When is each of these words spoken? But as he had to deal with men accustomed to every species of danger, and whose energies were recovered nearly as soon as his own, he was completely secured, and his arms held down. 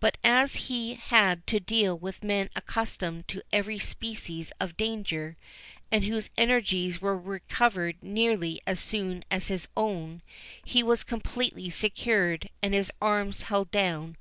But 0.00 0.18
as 0.22 0.56
he 0.68 0.96
had 0.96 1.46
to 1.46 1.58
deal 1.58 1.96
with 1.98 2.22
men 2.22 2.50
accustomed 2.54 3.26
to 3.28 3.40
every 3.54 3.78
species 3.78 4.52
of 4.60 4.76
danger, 4.76 5.38
and 5.90 6.04
whose 6.04 6.28
energies 6.36 7.00
were 7.00 7.16
recovered 7.18 7.96
nearly 8.02 8.60
as 8.66 8.80
soon 8.80 9.24
as 9.30 9.48
his 9.48 9.68
own, 9.74 10.20
he 10.62 10.82
was 10.82 11.04
completely 11.04 11.70
secured, 11.70 12.50
and 12.62 12.74
his 12.74 12.92
arms 13.00 13.44
held 13.44 13.70
down. 13.70 14.18